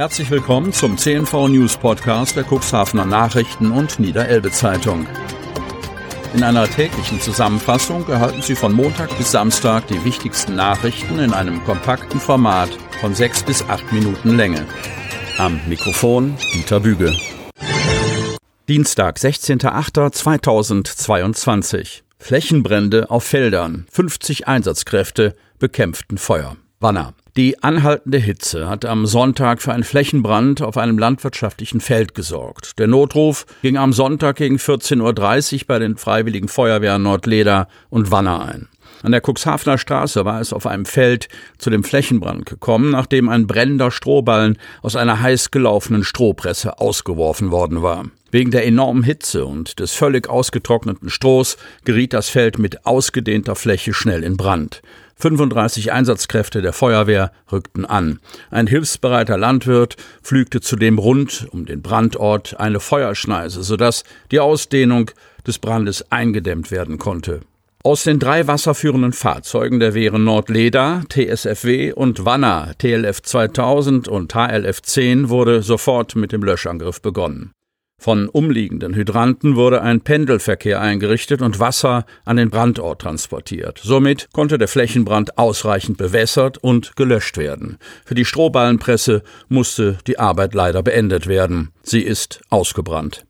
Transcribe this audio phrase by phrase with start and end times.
[0.00, 5.06] Herzlich willkommen zum CNV News Podcast der Cuxhavener Nachrichten und Niederelbe Zeitung.
[6.32, 11.62] In einer täglichen Zusammenfassung erhalten Sie von Montag bis Samstag die wichtigsten Nachrichten in einem
[11.64, 12.70] kompakten Format
[13.02, 14.64] von sechs bis acht Minuten Länge.
[15.36, 17.14] Am Mikrofon Dieter Büge.
[18.68, 22.00] Dienstag, 16.08.2022.
[22.18, 23.86] Flächenbrände auf Feldern.
[23.92, 26.56] 50 Einsatzkräfte bekämpften Feuer.
[26.78, 27.12] Wanner.
[27.40, 32.78] Die anhaltende Hitze hat am Sonntag für einen Flächenbrand auf einem landwirtschaftlichen Feld gesorgt.
[32.78, 38.44] Der Notruf ging am Sonntag gegen 14.30 Uhr bei den Freiwilligen Feuerwehren Nordleder und Wanner
[38.44, 38.68] ein.
[39.02, 43.46] An der Cuxhavener Straße war es auf einem Feld zu dem Flächenbrand gekommen, nachdem ein
[43.46, 48.04] brennender Strohballen aus einer heiß gelaufenen Strohpresse ausgeworfen worden war.
[48.30, 53.94] Wegen der enormen Hitze und des völlig ausgetrockneten Strohs geriet das Feld mit ausgedehnter Fläche
[53.94, 54.82] schnell in Brand.
[55.20, 58.18] 35 Einsatzkräfte der Feuerwehr rückten an.
[58.50, 65.10] Ein hilfsbereiter Landwirt pflügte zudem rund um den Brandort eine Feuerschneise, sodass die Ausdehnung
[65.46, 67.40] des Brandes eingedämmt werden konnte.
[67.82, 74.82] Aus den drei wasserführenden Fahrzeugen der Wehren Nordleda, TSFW und Wanner, TLF 2000 und HLF
[74.82, 77.52] 10 wurde sofort mit dem Löschangriff begonnen.
[78.00, 83.78] Von umliegenden Hydranten wurde ein Pendelverkehr eingerichtet und Wasser an den Brandort transportiert.
[83.84, 87.76] Somit konnte der Flächenbrand ausreichend bewässert und gelöscht werden.
[88.06, 91.72] Für die Strohballenpresse musste die Arbeit leider beendet werden.
[91.82, 93.26] Sie ist ausgebrannt.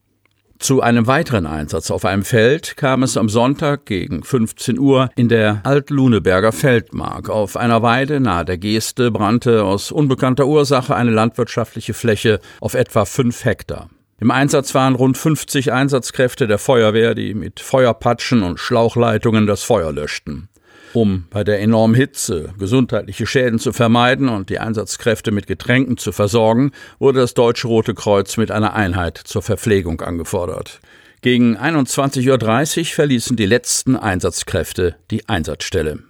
[0.60, 5.28] Zu einem weiteren Einsatz auf einem Feld kam es am Sonntag gegen 15 Uhr in
[5.28, 7.28] der Altluneberger Feldmark.
[7.28, 13.04] Auf einer Weide nahe der Geste brannte aus unbekannter Ursache eine landwirtschaftliche Fläche auf etwa
[13.04, 13.90] fünf Hektar.
[14.20, 19.92] Im Einsatz waren rund 50 Einsatzkräfte der Feuerwehr, die mit Feuerpatschen und Schlauchleitungen das Feuer
[19.92, 20.50] löschten.
[20.92, 26.12] Um bei der enormen Hitze gesundheitliche Schäden zu vermeiden und die Einsatzkräfte mit Getränken zu
[26.12, 30.80] versorgen, wurde das Deutsche Rote Kreuz mit einer Einheit zur Verpflegung angefordert.
[31.22, 36.00] Gegen 21.30 Uhr verließen die letzten Einsatzkräfte die Einsatzstelle.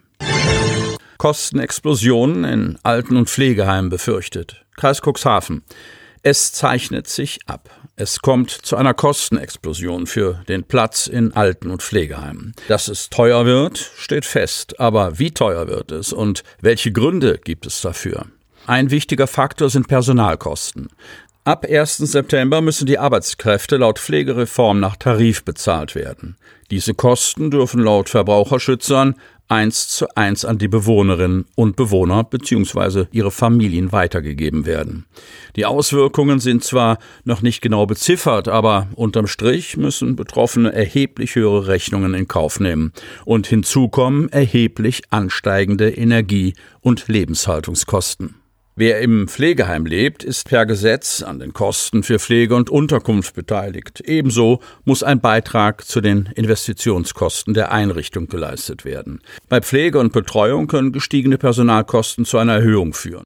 [1.18, 4.64] Kostenexplosionen in Alten- und Pflegeheimen befürchtet.
[4.76, 5.62] Kreis Cuxhaven.
[6.22, 7.70] Es zeichnet sich ab.
[8.00, 12.54] Es kommt zu einer Kostenexplosion für den Platz in Alten- und Pflegeheimen.
[12.66, 14.80] Dass es teuer wird, steht fest.
[14.80, 18.24] Aber wie teuer wird es und welche Gründe gibt es dafür?
[18.66, 20.88] Ein wichtiger Faktor sind Personalkosten.
[21.44, 21.98] Ab 1.
[21.98, 26.38] September müssen die Arbeitskräfte laut Pflegereform nach Tarif bezahlt werden.
[26.70, 29.16] Diese Kosten dürfen laut Verbraucherschützern
[29.50, 33.06] eins zu eins an die Bewohnerinnen und Bewohner bzw.
[33.10, 35.06] ihre Familien weitergegeben werden.
[35.56, 41.66] Die Auswirkungen sind zwar noch nicht genau beziffert, aber unterm Strich müssen Betroffene erheblich höhere
[41.66, 42.92] Rechnungen in Kauf nehmen
[43.24, 48.39] und hinzu kommen erheblich ansteigende Energie- und Lebenshaltungskosten.
[48.80, 54.00] Wer im Pflegeheim lebt, ist per Gesetz an den Kosten für Pflege und Unterkunft beteiligt.
[54.06, 59.20] Ebenso muss ein Beitrag zu den Investitionskosten der Einrichtung geleistet werden.
[59.50, 63.24] Bei Pflege und Betreuung können gestiegene Personalkosten zu einer Erhöhung führen.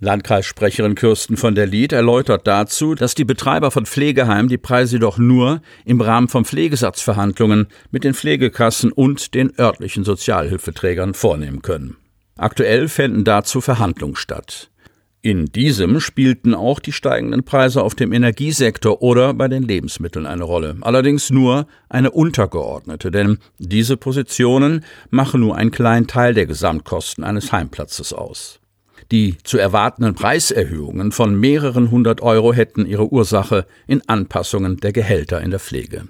[0.00, 5.18] Landkreissprecherin Kirsten von der Lied erläutert dazu, dass die Betreiber von Pflegeheimen die Preise jedoch
[5.18, 11.98] nur im Rahmen von Pflegesatzverhandlungen mit den Pflegekassen und den örtlichen Sozialhilfeträgern vornehmen können.
[12.38, 14.70] Aktuell fänden dazu Verhandlungen statt.
[15.24, 20.44] In diesem spielten auch die steigenden Preise auf dem Energiesektor oder bei den Lebensmitteln eine
[20.44, 20.76] Rolle.
[20.82, 27.52] Allerdings nur eine untergeordnete, denn diese Positionen machen nur einen kleinen Teil der Gesamtkosten eines
[27.52, 28.60] Heimplatzes aus.
[29.10, 35.40] Die zu erwartenden Preiserhöhungen von mehreren hundert Euro hätten ihre Ursache in Anpassungen der Gehälter
[35.40, 36.08] in der Pflege.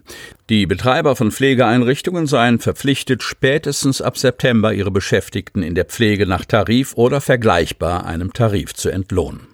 [0.49, 6.44] Die Betreiber von Pflegeeinrichtungen seien verpflichtet, spätestens ab September ihre Beschäftigten in der Pflege nach
[6.44, 9.49] Tarif oder vergleichbar einem Tarif zu entlohnen.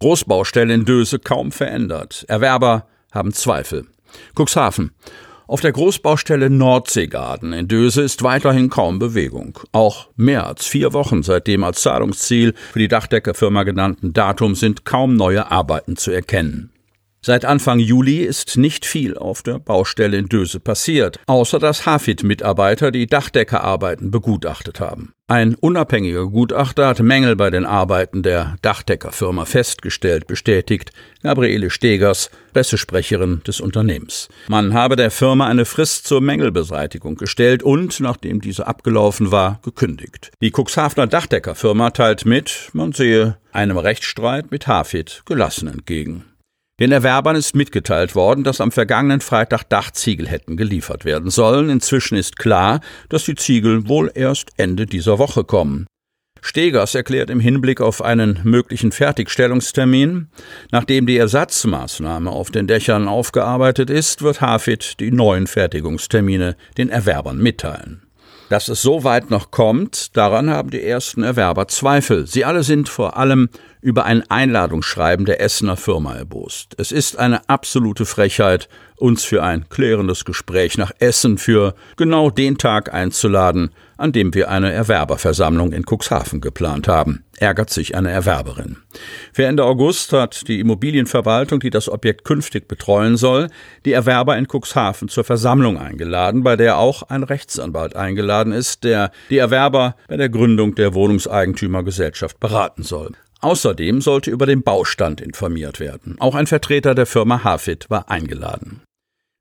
[0.00, 2.24] Großbaustelle in Döse kaum verändert.
[2.28, 3.86] Erwerber haben Zweifel.
[4.34, 4.92] Cuxhaven.
[5.48, 9.60] Auf der Großbaustelle Nordseegarten in Döse ist weiterhin kaum Bewegung.
[9.70, 14.84] Auch mehr als vier Wochen seit dem als Zahlungsziel für die Dachdeckerfirma genannten Datum sind
[14.84, 16.72] kaum neue Arbeiten zu erkennen.
[17.26, 22.92] Seit Anfang Juli ist nicht viel auf der Baustelle in Döse passiert, außer dass Hafid-Mitarbeiter
[22.92, 25.12] die Dachdeckerarbeiten begutachtet haben.
[25.26, 30.92] Ein unabhängiger Gutachter hat Mängel bei den Arbeiten der Dachdeckerfirma festgestellt, bestätigt
[31.24, 34.28] Gabriele Stegers, Pressesprecherin des Unternehmens.
[34.46, 40.30] Man habe der Firma eine Frist zur Mängelbeseitigung gestellt und, nachdem diese abgelaufen war, gekündigt.
[40.40, 46.24] Die Cuxhavener Dachdeckerfirma teilt mit, man sehe einem Rechtsstreit mit Hafid gelassen entgegen.
[46.78, 51.70] Den Erwerbern ist mitgeteilt worden, dass am vergangenen Freitag Dachziegel hätten geliefert werden sollen.
[51.70, 55.86] Inzwischen ist klar, dass die Ziegel wohl erst Ende dieser Woche kommen.
[56.42, 60.28] Stegers erklärt im Hinblick auf einen möglichen Fertigstellungstermin,
[60.70, 67.38] nachdem die Ersatzmaßnahme auf den Dächern aufgearbeitet ist, wird Hafid die neuen Fertigungstermine den Erwerbern
[67.38, 68.05] mitteilen.
[68.48, 72.28] Dass es so weit noch kommt, daran haben die ersten Erwerber Zweifel.
[72.28, 73.48] Sie alle sind vor allem
[73.80, 76.74] über ein Einladungsschreiben der Essener Firma erbost.
[76.78, 82.56] Es ist eine absolute Frechheit, uns für ein klärendes Gespräch nach Essen für genau den
[82.56, 88.78] Tag einzuladen, an dem wir eine Erwerberversammlung in Cuxhaven geplant haben, ärgert sich eine Erwerberin.
[89.32, 93.48] Für Ende August hat die Immobilienverwaltung, die das Objekt künftig betreuen soll,
[93.84, 99.10] die Erwerber in Cuxhaven zur Versammlung eingeladen, bei der auch ein Rechtsanwalt eingeladen ist, der
[99.30, 103.12] die Erwerber bei der Gründung der Wohnungseigentümergesellschaft beraten soll.
[103.40, 106.16] Außerdem sollte über den Baustand informiert werden.
[106.18, 108.82] Auch ein Vertreter der Firma Hafid war eingeladen.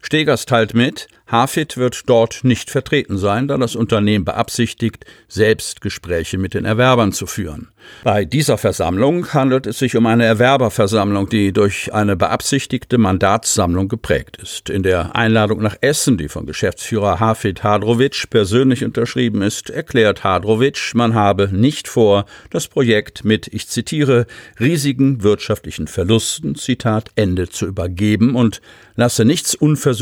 [0.05, 6.37] Stegers teilt mit, Hafid wird dort nicht vertreten sein, da das Unternehmen beabsichtigt, selbst Gespräche
[6.37, 7.69] mit den Erwerbern zu führen.
[8.03, 14.37] Bei dieser Versammlung handelt es sich um eine Erwerberversammlung, die durch eine beabsichtigte Mandatssammlung geprägt
[14.37, 14.69] ist.
[14.69, 20.91] In der Einladung nach Essen, die von Geschäftsführer Hafid Hadrovic persönlich unterschrieben ist, erklärt Hadrovic,
[20.93, 24.27] man habe nicht vor, das Projekt mit, ich zitiere,
[24.59, 28.61] riesigen wirtschaftlichen Verlusten, Zitat Ende, zu übergeben und
[28.95, 29.94] lasse nichts unversucht,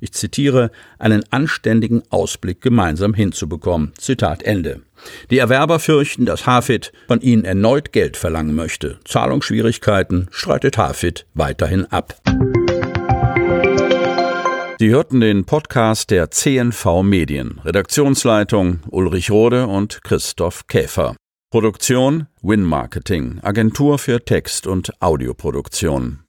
[0.00, 3.92] ich zitiere, einen anständigen Ausblick gemeinsam hinzubekommen.
[3.98, 4.82] Zitat Ende.
[5.30, 8.98] Die Erwerber fürchten, dass Hafid von ihnen erneut Geld verlangen möchte.
[9.04, 12.20] Zahlungsschwierigkeiten streitet Hafid weiterhin ab.
[14.80, 17.60] Sie hörten den Podcast der CNV Medien.
[17.64, 21.16] Redaktionsleitung Ulrich Rode und Christoph Käfer.
[21.50, 26.20] Produktion Win Marketing, Agentur für Text- und Audioproduktion.